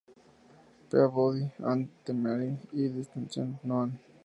Peabody 0.89 1.51
and 1.59 1.87
the 2.05 2.13
Mermaid", 2.15 2.57
y 2.73 2.87
"Destination 2.87 3.59
Moon". 3.63 3.99